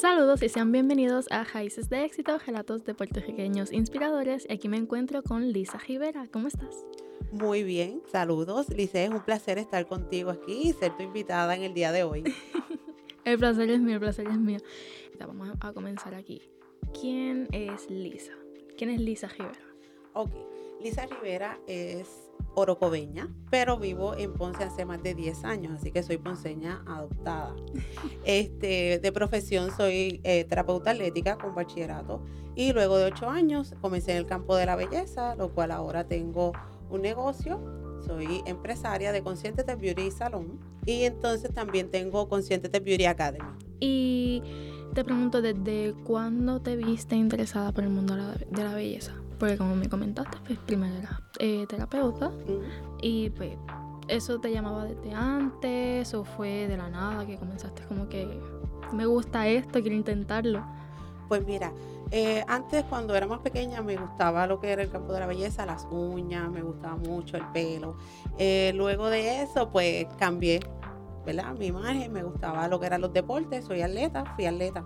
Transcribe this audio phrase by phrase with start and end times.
[0.00, 4.46] Saludos y sean bienvenidos a Raíces de Éxito, relatos de puertorriqueños inspiradores.
[4.48, 6.28] Y aquí me encuentro con Lisa Rivera.
[6.32, 6.86] ¿Cómo estás?
[7.32, 8.68] Muy bien, saludos.
[8.68, 12.04] Lisa, es un placer estar contigo aquí y ser tu invitada en el día de
[12.04, 12.22] hoy.
[13.24, 14.60] el placer es mío, el placer es mío.
[15.18, 16.42] vamos a comenzar aquí.
[17.00, 18.34] ¿Quién es Lisa?
[18.76, 19.66] ¿Quién es Lisa Rivera?
[20.12, 20.30] Ok,
[20.80, 22.27] Lisa Rivera es
[22.58, 27.54] orocobeña, pero vivo en Ponce hace más de 10 años, así que soy ponceña adoptada.
[28.24, 32.22] Este, de profesión soy eh, terapeuta atlética con bachillerato
[32.54, 36.04] y luego de 8 años comencé en el campo de la belleza, lo cual ahora
[36.04, 36.52] tengo
[36.90, 37.60] un negocio.
[38.04, 43.48] Soy empresaria de Consciente Beauty Salon y entonces también tengo Consciente Beauty Academy.
[43.80, 44.42] Y
[44.94, 49.14] te pregunto, ¿desde cuándo te viste interesada por el mundo de la belleza?
[49.38, 52.32] Porque como me comentaste, pues primero era eh, terapeuta
[53.00, 53.56] y pues
[54.08, 58.40] eso te llamaba desde antes o fue de la nada que comenzaste como que
[58.92, 60.64] me gusta esto, quiero intentarlo.
[61.28, 61.72] Pues mira,
[62.10, 65.26] eh, antes cuando era más pequeña me gustaba lo que era el campo de la
[65.26, 67.96] belleza, las uñas, me gustaba mucho el pelo.
[68.38, 70.60] Eh, luego de eso pues cambié,
[71.26, 71.54] ¿verdad?
[71.58, 74.84] Mi imagen, me gustaba lo que eran los deportes, soy atleta, fui atleta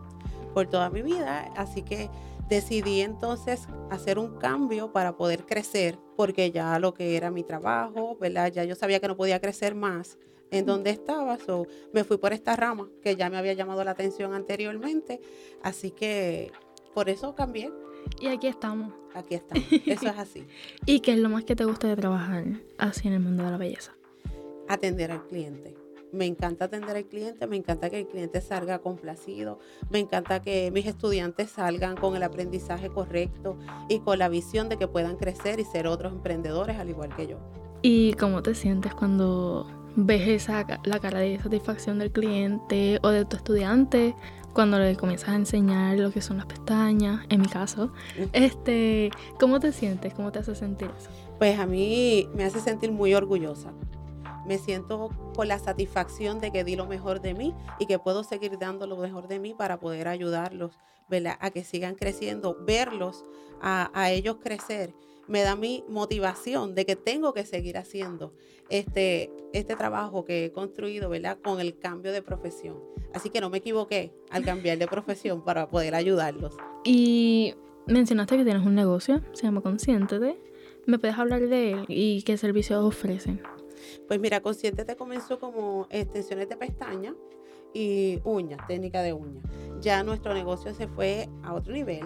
[0.53, 2.11] por toda mi vida, así que
[2.53, 8.19] decidí entonces hacer un cambio para poder crecer, porque ya lo que era mi trabajo,
[8.21, 8.53] ¿verdad?
[8.53, 10.19] Ya yo sabía que no podía crecer más
[10.51, 13.93] en donde estaba, so, me fui por esta rama que ya me había llamado la
[13.93, 15.19] atención anteriormente,
[15.63, 16.53] así que
[16.95, 17.73] por eso cambié.
[18.21, 18.93] Y aquí estamos.
[19.15, 20.47] Aquí estamos, eso es así.
[20.85, 22.45] ¿Y qué es lo más que te gusta de trabajar
[22.77, 23.97] así en el mundo de la belleza?
[24.69, 25.82] Atender al cliente
[26.13, 29.59] me encanta atender al cliente, me encanta que el cliente salga complacido,
[29.91, 33.57] me encanta que mis estudiantes salgan con el aprendizaje correcto
[33.89, 37.27] y con la visión de que puedan crecer y ser otros emprendedores al igual que
[37.27, 37.39] yo.
[37.81, 43.25] ¿Y cómo te sientes cuando ves esa, la cara de satisfacción del cliente o de
[43.25, 44.15] tu estudiante
[44.53, 47.91] cuando le comienzas a enseñar lo que son las pestañas, en mi caso,
[48.35, 49.11] este,
[49.41, 50.13] ¿cómo te sientes?
[50.13, 51.09] ¿Cómo te hace sentir eso?
[51.39, 53.73] Pues a mí me hace sentir muy orgullosa
[54.47, 58.25] me siento con la satisfacción de que di lo mejor de mí y que puedo
[58.25, 61.37] seguir dando lo mejor de mí para poder ayudarlos, ¿verdad?
[61.41, 63.25] A que sigan creciendo, verlos,
[63.61, 64.95] a, ellos crecer.
[65.29, 68.35] Me da mi motivación de que tengo que seguir haciendo
[68.69, 71.39] este, este trabajo que he construido, ¿verdad?
[71.43, 72.77] Con el cambio de profesión.
[73.15, 76.57] Así que no me equivoqué al cambiar de profesión para poder ayudarlos.
[76.85, 77.55] Y
[77.87, 80.19] mencionaste que tienes un negocio, se llama Consciente
[80.85, 83.41] ¿Me puedes hablar de él y qué servicios ofrecen?
[84.09, 87.15] Pues mira, Consciente te comenzó como extensiones de pestañas
[87.75, 89.45] y uñas, técnica de uñas.
[89.81, 92.05] Ya nuestro negocio se fue a otro nivel.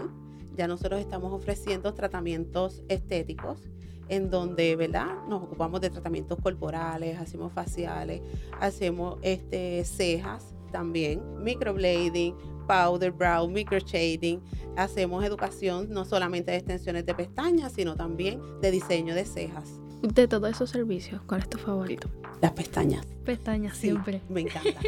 [0.56, 3.68] Ya nosotros estamos ofreciendo tratamientos estéticos
[4.08, 5.26] en donde, ¿verdad?
[5.28, 8.22] Nos ocupamos de tratamientos corporales, hacemos faciales,
[8.60, 12.34] hacemos este, cejas también, microblading,
[12.66, 14.40] powder brow, microshading.
[14.76, 19.80] Hacemos educación no solamente de extensiones de pestañas, sino también de diseño de cejas.
[20.14, 22.08] De todos esos servicios, ¿cuál es tu favorito?
[22.40, 23.04] Las pestañas.
[23.24, 24.22] Pestañas siempre.
[24.28, 24.80] Me encanta.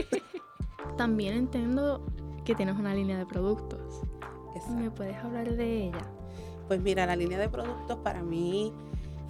[0.97, 2.07] También entiendo
[2.45, 4.03] que tienes una línea de productos.
[4.71, 6.07] ¿Me puedes hablar de ella?
[6.69, 8.73] Pues mira, la línea de productos para mí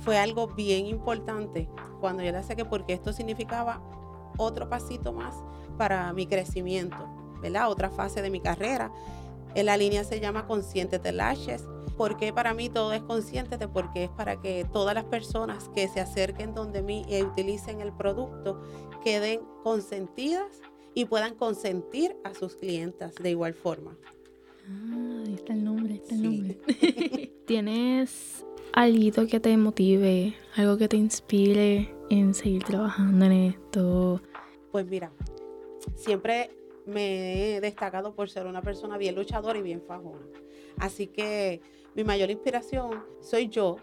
[0.01, 1.69] fue algo bien importante
[2.01, 3.81] cuando yo la saqué porque esto significaba
[4.37, 5.35] otro pasito más
[5.79, 7.09] para mi crecimiento,
[7.41, 7.71] ¿verdad?
[7.71, 8.93] Otra fase de mi carrera.
[9.55, 11.65] En la línea se llama Consciente de Lashes
[11.99, 15.99] porque para mí todo es consciente, porque es para que todas las personas que se
[15.99, 18.63] acerquen donde mí y utilicen el producto
[19.03, 20.63] queden consentidas
[20.95, 23.99] y puedan consentir a sus clientas de igual forma.
[24.69, 26.59] Ah, ahí está el nombre, ahí está el nombre.
[27.47, 34.23] ¿Tienes algo que te motive, algo que te inspire en seguir trabajando en esto?
[34.71, 35.11] Pues mira,
[35.97, 36.51] siempre
[36.87, 40.27] me he destacado por ser una persona bien luchadora y bien fajona.
[40.79, 41.61] Así que
[41.95, 43.77] mi mayor inspiración soy yo,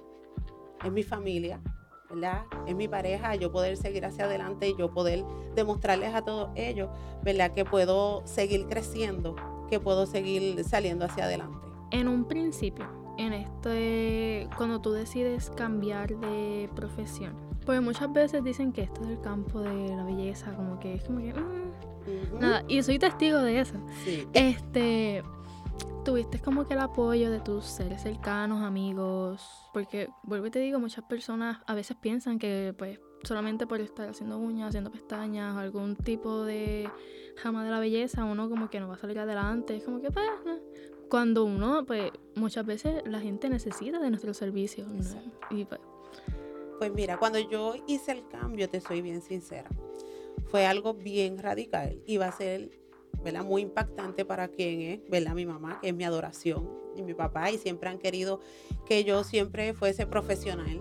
[0.84, 1.62] es mi familia,
[2.10, 2.44] ¿verdad?
[2.68, 5.24] Es mi pareja, yo poder seguir hacia adelante y yo poder
[5.56, 6.90] demostrarles a todos ellos,
[7.24, 7.52] ¿verdad?
[7.52, 9.36] Que puedo seguir creciendo,
[9.69, 11.57] que puedo seguir saliendo hacia adelante.
[11.92, 12.86] En un principio,
[13.18, 17.34] en este, cuando tú decides cambiar de profesión,
[17.66, 21.04] pues muchas veces dicen que esto es el campo de la belleza, como que es
[21.04, 21.34] como que...
[21.34, 23.75] Mm, nada, y soy testigo de eso.
[24.04, 24.28] Sí.
[24.34, 25.24] Este,
[26.06, 29.42] tuviste como que el apoyo de tus seres cercanos, amigos,
[29.74, 34.07] porque vuelvo y te digo, muchas personas a veces piensan que pues solamente por estar
[34.07, 36.88] haciendo uñas, haciendo pestañas, algún tipo de
[37.38, 40.12] jama de la belleza, uno como que no va a salir adelante, es como que
[40.12, 40.28] pues,
[41.10, 44.88] cuando uno pues muchas veces la gente necesita de nuestros servicios,
[45.50, 45.81] y pues,
[46.78, 49.69] pues mira, cuando yo hice el cambio, te soy bien sincera,
[50.46, 52.00] fue algo bien radical.
[52.06, 52.85] Iba a ser
[53.25, 53.44] ¿verdad?
[53.44, 55.33] Muy impactante para quien es, ¿verdad?
[55.33, 58.39] Mi mamá, que es mi adoración, y mi papá, y siempre han querido
[58.86, 60.80] que yo siempre fuese profesional.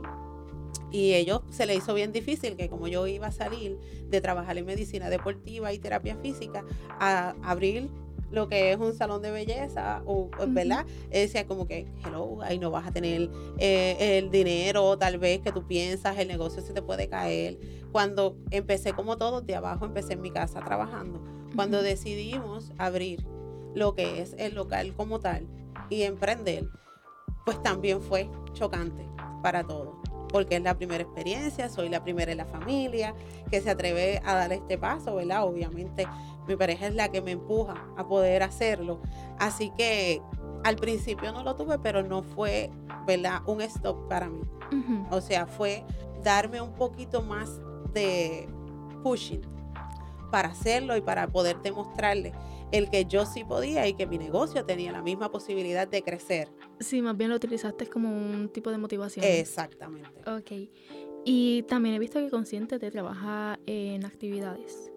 [0.93, 3.79] Y ellos se le hizo bien difícil que como yo iba a salir
[4.11, 6.64] de trabajar en medicina deportiva y terapia física,
[7.00, 7.88] a abrir
[8.31, 10.85] lo que es un salón de belleza, o, ¿verdad?
[11.11, 15.50] Decía como que, hello, ahí no vas a tener eh, el dinero tal vez que
[15.50, 17.58] tú piensas, el negocio se te puede caer.
[17.91, 21.23] Cuando empecé como todos de abajo, empecé en mi casa trabajando.
[21.55, 23.27] Cuando decidimos abrir
[23.75, 25.47] lo que es el local como tal
[25.91, 26.69] y emprender,
[27.45, 29.09] pues también fue chocante
[29.43, 30.05] para todos
[30.35, 33.15] porque es la primera experiencia, soy la primera en la familia
[33.53, 35.45] que se atreve a dar este paso, ¿verdad?
[35.45, 36.09] Obviamente
[36.49, 38.99] mi pareja es la que me empuja a poder hacerlo.
[39.39, 40.21] Así que
[40.65, 42.73] al principio no lo tuve, pero no fue,
[43.06, 43.43] ¿verdad?
[43.47, 44.41] Un stop para mí.
[45.12, 45.85] O sea, fue
[46.25, 47.61] darme un poquito más
[47.93, 48.49] de
[49.05, 49.43] pushing
[50.34, 52.32] para hacerlo y para poder demostrarle
[52.72, 56.48] el que yo sí podía y que mi negocio tenía la misma posibilidad de crecer.
[56.81, 59.25] Sí, más bien lo utilizaste como un tipo de motivación.
[59.25, 60.28] Exactamente.
[60.28, 60.69] Ok.
[61.25, 64.90] Y también he visto que Consciente te trabaja en actividades.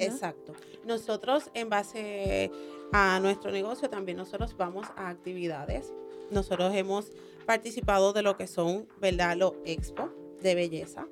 [0.00, 0.52] Exacto.
[0.84, 2.50] Nosotros en base
[2.92, 5.94] a nuestro negocio también nosotros vamos a actividades.
[6.30, 7.10] Nosotros hemos
[7.46, 9.34] participado de lo que son, ¿verdad?
[9.34, 10.10] Los expo
[10.42, 11.06] de belleza.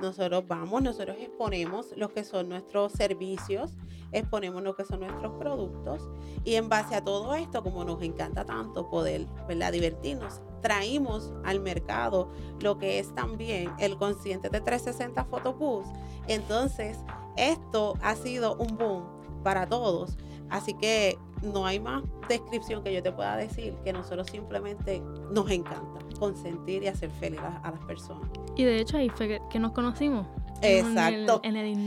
[0.00, 3.76] Nosotros vamos, nosotros exponemos lo que son nuestros servicios,
[4.12, 6.08] exponemos lo que son nuestros productos
[6.44, 9.72] y en base a todo esto, como nos encanta tanto poder ¿verdad?
[9.72, 12.30] divertirnos, traímos al mercado
[12.60, 15.86] lo que es también el consciente de 360 Photobooth.
[16.26, 16.98] Entonces,
[17.36, 19.04] esto ha sido un boom
[19.42, 20.16] para todos.
[20.48, 25.00] Así que no hay más descripción que yo te pueda decir que nosotros simplemente
[25.30, 28.30] nos encanta consentir y hacer feliz a, las personas.
[28.56, 30.28] Y de hecho ahí fue que, nos conocimos.
[30.62, 31.40] Exacto.
[31.42, 31.80] En el, el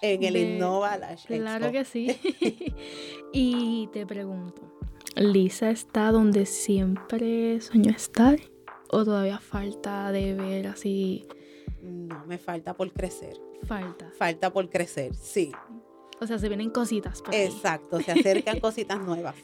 [0.00, 1.26] En el Innovalash.
[1.26, 2.16] Claro que sí.
[3.32, 4.62] y te pregunto,
[5.16, 8.38] ¿Lisa está donde siempre soñó estar?
[8.90, 11.26] ¿O todavía falta de ver así?
[11.82, 13.36] No, me falta por crecer.
[13.64, 14.10] Falta.
[14.16, 15.52] Falta por crecer, sí.
[16.20, 17.22] O sea, se vienen cositas.
[17.32, 19.36] Exacto, se acercan cositas nuevas.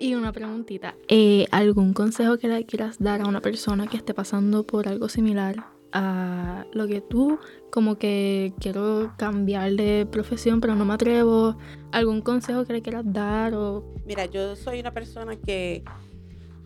[0.00, 4.14] Y una preguntita, eh, ¿algún consejo que le quieras dar a una persona que esté
[4.14, 7.38] pasando por algo similar a lo que tú,
[7.70, 11.58] como que quiero cambiar de profesión pero no me atrevo?
[11.92, 13.52] ¿Algún consejo que le quieras dar?
[13.52, 13.84] O...
[14.06, 15.84] Mira, yo soy una persona que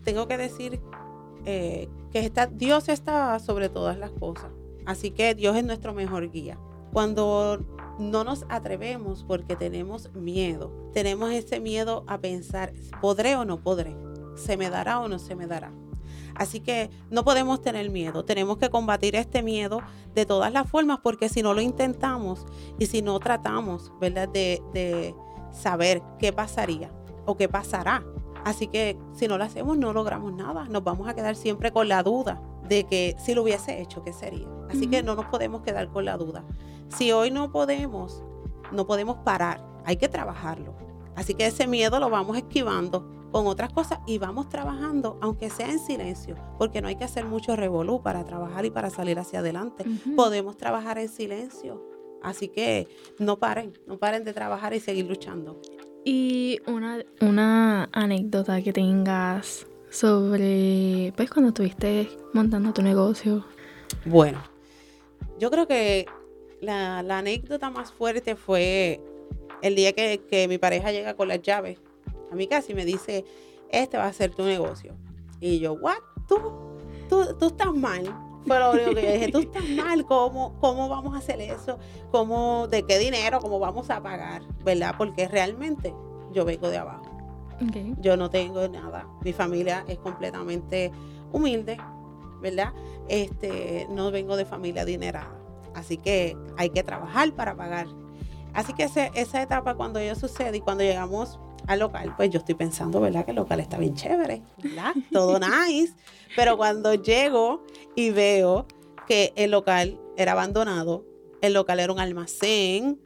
[0.05, 0.79] tengo que decir
[1.43, 4.49] eh, que está, Dios está sobre todas las cosas.
[4.85, 6.57] Así que Dios es nuestro mejor guía.
[6.93, 7.59] Cuando
[7.99, 13.95] no nos atrevemos porque tenemos miedo, tenemos ese miedo a pensar, ¿podré o no podré?
[14.35, 15.71] ¿Se me dará o no se me dará?
[16.35, 19.81] Así que no podemos tener miedo, tenemos que combatir este miedo
[20.13, 22.45] de todas las formas porque si no lo intentamos
[22.77, 24.27] y si no tratamos, ¿verdad?
[24.27, 25.15] De, de
[25.51, 26.91] saber qué pasaría
[27.25, 28.03] o qué pasará.
[28.43, 31.87] Así que si no lo hacemos no logramos nada, nos vamos a quedar siempre con
[31.87, 34.47] la duda de que si lo hubiese hecho, ¿qué sería?
[34.69, 36.43] Así que no nos podemos quedar con la duda.
[36.89, 38.23] Si hoy no podemos,
[38.71, 40.75] no podemos parar, hay que trabajarlo.
[41.15, 45.69] Así que ese miedo lo vamos esquivando con otras cosas y vamos trabajando, aunque sea
[45.69, 49.39] en silencio, porque no hay que hacer mucho revolú para trabajar y para salir hacia
[49.39, 49.85] adelante.
[50.15, 51.83] Podemos trabajar en silencio.
[52.21, 52.87] Así que
[53.19, 55.59] no paren, no paren de trabajar y seguir luchando.
[56.03, 63.45] Y una, una anécdota que tengas sobre, pues, cuando estuviste montando tu negocio.
[64.05, 64.39] Bueno,
[65.39, 66.05] yo creo que
[66.65, 69.01] la, anécdota más fuerte fue
[69.61, 71.79] el día que, mi pareja llega con las llaves
[72.31, 73.25] a mi casa y me dice,
[73.71, 74.93] este va a ser tu negocio.
[75.39, 75.97] Y yo, ¿what?
[76.27, 76.39] ¿Tú,
[77.09, 78.03] tú, estás mal.
[78.45, 81.79] Fue lo único que yo dije, tú estás mal, ¿cómo, cómo vamos a hacer eso?
[82.11, 83.39] ¿Cómo, ¿De qué dinero?
[83.39, 84.43] ¿Cómo vamos a pagar?
[84.63, 84.95] ¿Verdad?
[84.97, 85.93] Porque realmente
[86.31, 87.15] yo vengo de abajo.
[88.01, 89.07] Yo no tengo nada.
[89.23, 90.91] Mi familia es completamente
[91.31, 91.77] humilde,
[92.41, 92.73] ¿verdad?
[93.07, 95.44] Este, no vengo de familia adinerada.
[95.75, 97.87] Así que hay que trabajar para pagar.
[98.53, 102.55] Así que esa etapa cuando ello sucede y cuando llegamos al local, pues yo estoy
[102.55, 103.25] pensando, ¿verdad?
[103.25, 104.93] Que el local está bien chévere, ¿verdad?
[105.11, 105.93] Todo nice.
[106.35, 107.63] Pero cuando llego
[107.95, 108.65] y veo
[109.07, 111.05] que el local era abandonado,
[111.41, 112.99] el local era un almacén,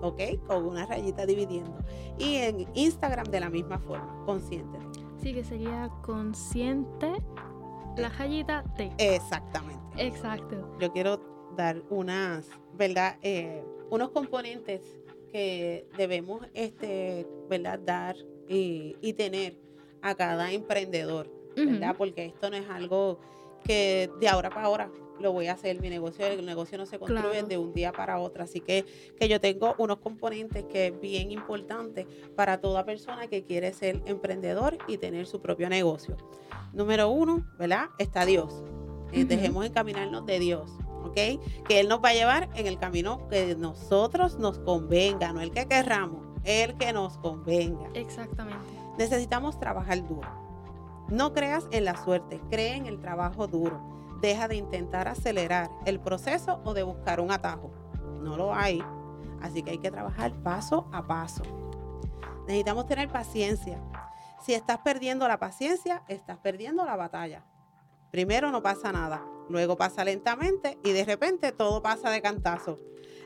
[0.00, 0.20] ¿ok?
[0.46, 1.78] Con una rayita dividiendo.
[2.18, 4.78] Y en Instagram de la misma forma, consciente.
[5.22, 7.12] Sí, que sería consciente
[7.96, 8.90] la rayita T.
[8.98, 9.80] Exactamente.
[9.96, 10.76] Exacto.
[10.80, 11.20] Yo quiero
[11.56, 13.18] dar unas, ¿verdad?
[13.22, 14.80] Eh, unos componentes
[15.30, 17.78] que debemos, este, ¿verdad?
[17.80, 18.16] Dar
[18.48, 19.56] y, tener
[20.02, 21.94] a cada emprendedor, ¿verdad?
[21.96, 23.20] Porque esto no es algo
[23.64, 25.80] que de ahora para ahora lo voy a hacer.
[25.80, 28.42] Mi negocio, el negocio no se construye de un día para otro.
[28.42, 28.84] Así que,
[29.18, 34.02] que yo tengo unos componentes que es bien importante para toda persona que quiere ser
[34.06, 36.16] emprendedor y tener su propio negocio.
[36.72, 37.86] Número uno, ¿verdad?
[37.98, 38.62] Está Dios.
[39.12, 40.70] Eh, dejemos encaminarnos de Dios.
[41.04, 41.14] ¿ok?
[41.66, 45.50] Que Él nos va a llevar en el camino que nosotros nos convenga, no el
[45.50, 47.88] que querramos, el que nos convenga.
[47.94, 48.64] Exactamente.
[48.98, 50.28] Necesitamos trabajar duro.
[51.08, 56.00] No creas en la suerte, cree en el trabajo duro deja de intentar acelerar el
[56.00, 57.70] proceso o de buscar un atajo.
[58.20, 58.82] No lo hay.
[59.40, 61.42] Así que hay que trabajar paso a paso.
[62.46, 63.80] Necesitamos tener paciencia.
[64.44, 67.44] Si estás perdiendo la paciencia, estás perdiendo la batalla.
[68.10, 72.80] Primero no pasa nada, luego pasa lentamente y de repente todo pasa de cantazo.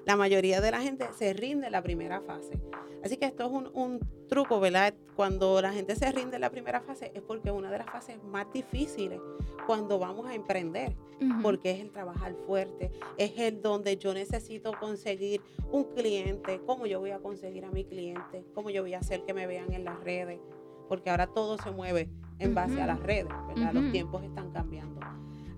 [0.05, 2.61] La mayoría de la gente se rinde en la primera fase.
[3.05, 4.95] Así que esto es un, truco, ¿verdad?
[5.15, 7.87] Cuando la gente se rinde en la primera fase es porque es una de las
[7.87, 9.21] fases más difíciles
[9.67, 10.97] cuando vamos a emprender,
[11.43, 16.99] porque es el trabajar fuerte, es el donde yo necesito conseguir un cliente, cómo yo
[16.99, 19.85] voy a conseguir a mi cliente, cómo yo voy a hacer que me vean en
[19.85, 20.41] las redes,
[20.89, 22.09] porque ahora todo se mueve
[22.39, 23.75] en base a las redes, ¿verdad?
[23.75, 25.01] Los tiempos están cambiando.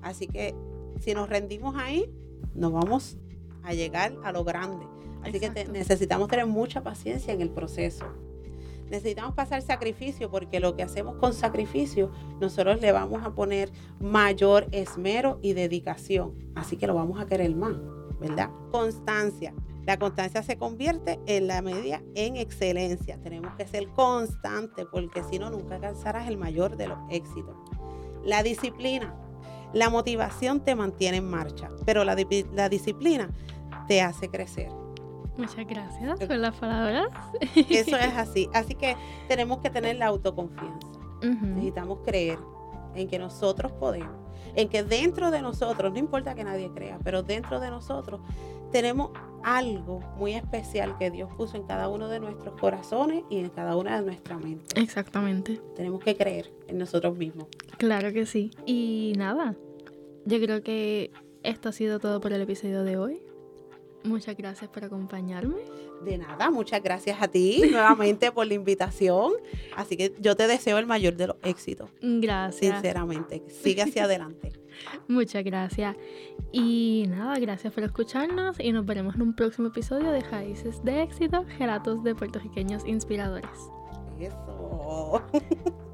[0.03, 0.55] Así que
[0.99, 2.13] si nos rendimos ahí,
[2.55, 3.17] nos vamos
[3.67, 4.87] a llegar a lo grande.
[5.23, 8.07] Así que necesitamos tener mucha paciencia en el proceso.
[8.89, 14.69] Necesitamos pasar sacrificio porque lo que hacemos con sacrificio, nosotros le vamos a poner mayor
[14.71, 16.35] esmero y dedicación.
[16.55, 17.75] Así que lo vamos a querer más,
[18.21, 18.51] ¿verdad?
[18.71, 19.53] Constancia.
[19.85, 23.21] La constancia se convierte en la media en excelencia.
[23.21, 27.57] Tenemos que ser constantes porque si no, nunca alcanzarás el mayor de los éxitos.
[28.25, 29.15] La disciplina.
[29.73, 32.17] La motivación te mantiene en marcha, pero la,
[32.55, 33.31] la disciplina
[33.87, 34.71] te hace crecer.
[35.37, 37.09] Muchas gracias por las palabras.
[37.55, 38.49] Eso es así.
[38.55, 38.97] Así que
[39.29, 40.89] tenemos que tener la autoconfianza.
[41.23, 42.39] Necesitamos creer
[42.95, 44.15] en que nosotros podemos,
[44.55, 48.21] en que dentro de nosotros, no importa que nadie crea, pero dentro de nosotros
[48.71, 49.11] tenemos
[49.43, 53.77] algo muy especial que Dios puso en cada uno de nuestros corazones y en cada
[53.77, 54.83] una de nuestras mentes.
[54.83, 55.61] Exactamente.
[55.75, 57.47] Tenemos que creer en nosotros mismos.
[57.79, 58.51] Claro que sí.
[58.65, 59.55] Y nada,
[60.25, 61.13] yo creo que
[61.43, 63.23] esto ha sido todo por el episodio de hoy.
[64.07, 65.57] Muchas gracias por acompañarme.
[66.05, 69.33] De nada, muchas gracias a ti nuevamente por la invitación.
[69.77, 71.91] Así que yo te deseo el mayor de los éxitos.
[72.03, 72.75] Gracias.
[72.75, 74.53] Sinceramente, sigue hacia adelante.
[75.09, 75.97] Muchas gracias.
[76.53, 81.03] Y nada, gracias por escucharnos y nos veremos en un próximo episodio de Raíces de
[81.03, 83.51] Éxito, Gelatos de puertorriqueños inspiradores.
[84.21, 85.23] Eso.